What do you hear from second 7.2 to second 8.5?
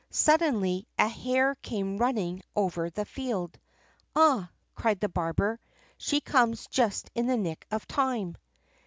the nick of time."